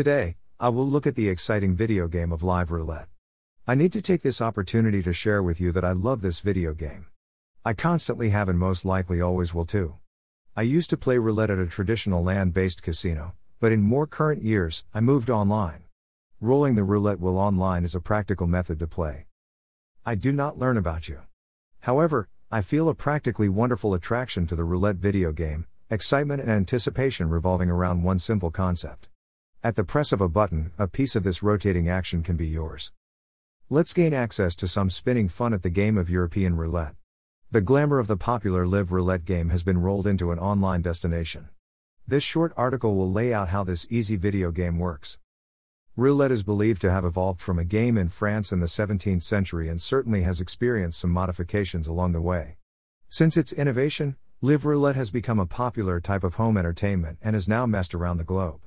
Today, 0.00 0.36
I 0.58 0.70
will 0.70 0.88
look 0.88 1.06
at 1.06 1.14
the 1.14 1.28
exciting 1.28 1.76
video 1.76 2.08
game 2.08 2.32
of 2.32 2.42
Live 2.42 2.70
Roulette. 2.70 3.08
I 3.66 3.74
need 3.74 3.92
to 3.92 4.00
take 4.00 4.22
this 4.22 4.40
opportunity 4.40 5.02
to 5.02 5.12
share 5.12 5.42
with 5.42 5.60
you 5.60 5.72
that 5.72 5.84
I 5.84 5.92
love 5.92 6.22
this 6.22 6.40
video 6.40 6.72
game. 6.72 7.08
I 7.66 7.74
constantly 7.74 8.30
have 8.30 8.48
and 8.48 8.58
most 8.58 8.86
likely 8.86 9.20
always 9.20 9.52
will 9.52 9.66
too. 9.66 9.96
I 10.56 10.62
used 10.62 10.88
to 10.88 10.96
play 10.96 11.18
roulette 11.18 11.50
at 11.50 11.58
a 11.58 11.66
traditional 11.66 12.24
land 12.24 12.54
based 12.54 12.82
casino, 12.82 13.34
but 13.60 13.72
in 13.72 13.82
more 13.82 14.06
current 14.06 14.42
years, 14.42 14.86
I 14.94 15.00
moved 15.00 15.28
online. 15.28 15.84
Rolling 16.40 16.76
the 16.76 16.82
roulette 16.82 17.20
wheel 17.20 17.36
online 17.36 17.84
is 17.84 17.94
a 17.94 18.00
practical 18.00 18.46
method 18.46 18.78
to 18.78 18.86
play. 18.86 19.26
I 20.06 20.14
do 20.14 20.32
not 20.32 20.56
learn 20.56 20.78
about 20.78 21.10
you. 21.10 21.20
However, 21.80 22.30
I 22.50 22.62
feel 22.62 22.88
a 22.88 22.94
practically 22.94 23.50
wonderful 23.50 23.92
attraction 23.92 24.46
to 24.46 24.56
the 24.56 24.64
roulette 24.64 24.96
video 24.96 25.30
game, 25.32 25.66
excitement 25.90 26.40
and 26.40 26.50
anticipation 26.50 27.28
revolving 27.28 27.68
around 27.68 28.02
one 28.02 28.18
simple 28.18 28.50
concept. 28.50 29.09
At 29.62 29.76
the 29.76 29.84
press 29.84 30.10
of 30.10 30.22
a 30.22 30.28
button, 30.28 30.72
a 30.78 30.88
piece 30.88 31.14
of 31.14 31.22
this 31.22 31.42
rotating 31.42 31.86
action 31.86 32.22
can 32.22 32.34
be 32.34 32.46
yours. 32.46 32.92
Let's 33.68 33.92
gain 33.92 34.14
access 34.14 34.56
to 34.56 34.66
some 34.66 34.88
spinning 34.88 35.28
fun 35.28 35.52
at 35.52 35.62
the 35.62 35.68
game 35.68 35.98
of 35.98 36.08
European 36.08 36.56
roulette. 36.56 36.94
The 37.50 37.60
glamour 37.60 37.98
of 37.98 38.06
the 38.06 38.16
popular 38.16 38.66
Live 38.66 38.90
Roulette 38.90 39.26
game 39.26 39.50
has 39.50 39.62
been 39.62 39.82
rolled 39.82 40.06
into 40.06 40.32
an 40.32 40.38
online 40.38 40.80
destination. 40.80 41.50
This 42.08 42.24
short 42.24 42.54
article 42.56 42.94
will 42.94 43.12
lay 43.12 43.34
out 43.34 43.50
how 43.50 43.62
this 43.62 43.86
easy 43.90 44.16
video 44.16 44.50
game 44.50 44.78
works. 44.78 45.18
Roulette 45.94 46.32
is 46.32 46.42
believed 46.42 46.80
to 46.80 46.90
have 46.90 47.04
evolved 47.04 47.42
from 47.42 47.58
a 47.58 47.64
game 47.64 47.98
in 47.98 48.08
France 48.08 48.52
in 48.52 48.60
the 48.60 48.66
17th 48.66 49.22
century 49.22 49.68
and 49.68 49.82
certainly 49.82 50.22
has 50.22 50.40
experienced 50.40 50.98
some 50.98 51.10
modifications 51.10 51.86
along 51.86 52.12
the 52.12 52.22
way. 52.22 52.56
Since 53.10 53.36
its 53.36 53.52
innovation, 53.52 54.16
Live 54.40 54.64
Roulette 54.64 54.96
has 54.96 55.10
become 55.10 55.38
a 55.38 55.44
popular 55.44 56.00
type 56.00 56.24
of 56.24 56.36
home 56.36 56.56
entertainment 56.56 57.18
and 57.20 57.36
is 57.36 57.46
now 57.46 57.66
messed 57.66 57.94
around 57.94 58.16
the 58.16 58.24
globe. 58.24 58.62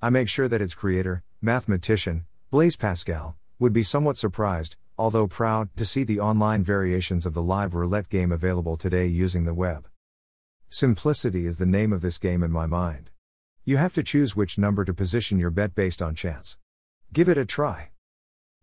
I 0.00 0.10
make 0.10 0.28
sure 0.28 0.46
that 0.46 0.62
its 0.62 0.74
creator, 0.74 1.24
mathematician, 1.42 2.24
Blaise 2.52 2.76
Pascal, 2.76 3.36
would 3.58 3.72
be 3.72 3.82
somewhat 3.82 4.16
surprised, 4.16 4.76
although 4.96 5.26
proud, 5.26 5.70
to 5.76 5.84
see 5.84 6.04
the 6.04 6.20
online 6.20 6.62
variations 6.62 7.26
of 7.26 7.34
the 7.34 7.42
live 7.42 7.74
roulette 7.74 8.08
game 8.08 8.30
available 8.30 8.76
today 8.76 9.06
using 9.06 9.44
the 9.44 9.54
web. 9.54 9.88
Simplicity 10.70 11.46
is 11.46 11.58
the 11.58 11.66
name 11.66 11.92
of 11.92 12.00
this 12.00 12.16
game 12.18 12.44
in 12.44 12.52
my 12.52 12.64
mind. 12.64 13.10
You 13.64 13.78
have 13.78 13.92
to 13.94 14.04
choose 14.04 14.36
which 14.36 14.56
number 14.56 14.84
to 14.84 14.94
position 14.94 15.40
your 15.40 15.50
bet 15.50 15.74
based 15.74 16.00
on 16.00 16.14
chance. 16.14 16.58
Give 17.12 17.28
it 17.28 17.36
a 17.36 17.44
try. 17.44 17.90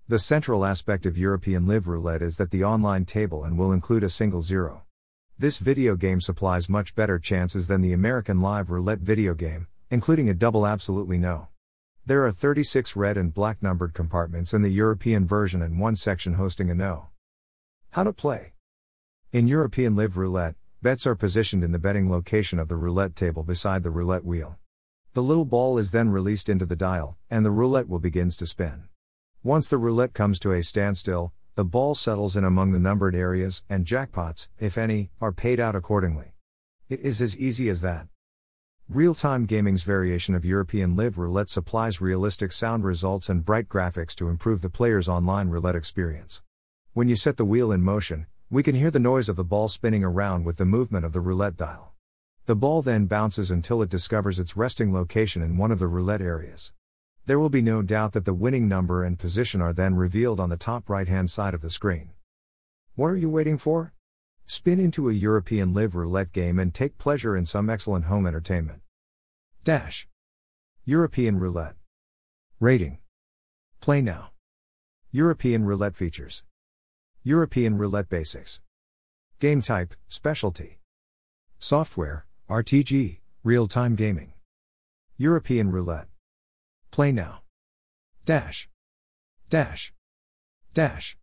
The 0.07 0.19
central 0.19 0.63
aspect 0.63 1.05
of 1.05 1.17
European 1.17 1.67
Live 1.67 1.89
Roulette 1.89 2.21
is 2.21 2.37
that 2.37 2.51
the 2.51 2.63
online 2.63 3.03
table 3.03 3.43
and 3.43 3.57
will 3.57 3.73
include 3.73 4.05
a 4.05 4.09
single 4.09 4.41
zero. 4.41 4.83
This 5.37 5.59
video 5.59 5.97
game 5.97 6.21
supplies 6.21 6.69
much 6.69 6.95
better 6.95 7.19
chances 7.19 7.67
than 7.67 7.81
the 7.81 7.91
American 7.91 8.39
Live 8.39 8.69
Roulette 8.69 8.99
video 8.99 9.33
game, 9.33 9.67
including 9.89 10.29
a 10.29 10.33
double 10.33 10.65
absolutely 10.65 11.17
no. 11.17 11.47
There 12.05 12.25
are 12.25 12.31
36 12.31 12.95
red 12.95 13.17
and 13.17 13.33
black 13.33 13.63
numbered 13.63 13.93
compartments 13.93 14.53
in 14.53 14.61
the 14.61 14.69
European 14.69 15.25
version 15.25 15.61
and 15.61 15.79
one 15.79 15.95
section 15.95 16.35
hosting 16.35 16.69
a 16.69 16.75
no. 16.75 17.07
How 17.91 18.03
to 18.03 18.13
play. 18.13 18.53
In 19.31 19.47
European 19.47 19.95
Live 19.95 20.15
Roulette, 20.15 20.55
bets 20.81 21.07
are 21.07 21.15
positioned 21.15 21.63
in 21.63 21.71
the 21.71 21.79
betting 21.79 22.09
location 22.09 22.59
of 22.59 22.67
the 22.67 22.75
roulette 22.75 23.15
table 23.15 23.43
beside 23.43 23.83
the 23.83 23.89
roulette 23.89 24.23
wheel. 24.23 24.57
The 25.13 25.23
little 25.23 25.45
ball 25.45 25.77
is 25.77 25.91
then 25.91 26.09
released 26.09 26.49
into 26.49 26.65
the 26.65 26.75
dial, 26.75 27.17
and 27.29 27.45
the 27.45 27.51
roulette 27.51 27.87
wheel 27.87 27.99
begins 27.99 28.37
to 28.37 28.45
spin. 28.45 28.89
Once 29.43 29.67
the 29.67 29.77
roulette 29.77 30.13
comes 30.13 30.39
to 30.39 30.51
a 30.51 30.61
standstill, 30.61 31.33
the 31.55 31.65
ball 31.65 31.95
settles 31.95 32.35
in 32.35 32.43
among 32.43 32.71
the 32.71 32.79
numbered 32.79 33.15
areas, 33.15 33.63
and 33.69 33.85
jackpots, 33.85 34.49
if 34.59 34.77
any, 34.77 35.09
are 35.21 35.31
paid 35.31 35.59
out 35.59 35.75
accordingly. 35.75 36.33
It 36.89 36.99
is 36.99 37.21
as 37.21 37.37
easy 37.39 37.69
as 37.69 37.81
that. 37.81 38.07
Real 38.89 39.15
time 39.15 39.47
gaming's 39.47 39.81
variation 39.81 40.35
of 40.35 40.45
European 40.45 40.95
Live 40.95 41.17
Roulette 41.17 41.49
supplies 41.49 42.01
realistic 42.01 42.51
sound 42.51 42.83
results 42.83 43.29
and 43.29 43.43
bright 43.43 43.67
graphics 43.67 44.13
to 44.13 44.29
improve 44.29 44.61
the 44.61 44.69
player's 44.69 45.09
online 45.09 45.49
roulette 45.49 45.75
experience. 45.75 46.43
When 46.93 47.09
you 47.09 47.15
set 47.15 47.37
the 47.37 47.45
wheel 47.45 47.71
in 47.71 47.81
motion, 47.81 48.27
we 48.51 48.61
can 48.61 48.75
hear 48.75 48.91
the 48.91 48.99
noise 48.99 49.27
of 49.27 49.37
the 49.37 49.43
ball 49.43 49.69
spinning 49.69 50.03
around 50.03 50.45
with 50.45 50.57
the 50.57 50.65
movement 50.65 51.03
of 51.03 51.13
the 51.13 51.19
roulette 51.19 51.57
dial. 51.57 51.93
The 52.45 52.55
ball 52.55 52.83
then 52.83 53.07
bounces 53.07 53.49
until 53.49 53.81
it 53.81 53.89
discovers 53.89 54.39
its 54.39 54.55
resting 54.55 54.93
location 54.93 55.41
in 55.41 55.57
one 55.57 55.71
of 55.71 55.79
the 55.79 55.87
roulette 55.87 56.21
areas. 56.21 56.71
There 57.25 57.39
will 57.39 57.49
be 57.49 57.63
no 57.63 57.81
doubt 57.81 58.13
that 58.13 58.25
the 58.25 58.35
winning 58.35 58.67
number 58.67 59.03
and 59.03 59.17
position 59.17 59.61
are 59.61 59.73
then 59.73 59.95
revealed 59.95 60.39
on 60.39 60.49
the 60.49 60.57
top 60.57 60.91
right 60.91 61.07
hand 61.07 61.31
side 61.31 61.55
of 61.55 61.61
the 61.61 61.71
screen. 61.71 62.11
What 62.93 63.07
are 63.07 63.17
you 63.17 63.31
waiting 63.31 63.57
for? 63.57 63.94
Spin 64.47 64.79
into 64.79 65.09
a 65.09 65.13
European 65.13 65.73
live 65.73 65.95
roulette 65.95 66.31
game 66.31 66.59
and 66.59 66.73
take 66.73 66.97
pleasure 66.97 67.35
in 67.35 67.45
some 67.45 67.69
excellent 67.69 68.05
home 68.05 68.27
entertainment. 68.27 68.81
Dash. 69.63 70.07
European 70.85 71.39
roulette. 71.39 71.75
Rating. 72.59 72.99
Play 73.81 74.01
now. 74.01 74.31
European 75.11 75.65
roulette 75.65 75.95
features. 75.95 76.43
European 77.23 77.77
roulette 77.77 78.07
basics. 78.07 78.61
Game 79.39 79.61
type, 79.61 79.95
specialty. 80.07 80.79
Software, 81.57 82.27
RTG, 82.49 83.19
real 83.43 83.67
time 83.67 83.95
gaming. 83.95 84.33
European 85.17 85.71
roulette. 85.71 86.07
Play 86.91 87.11
now. 87.11 87.41
Dash. 88.25 88.69
Dash. 89.49 89.93
Dash. 90.73 91.13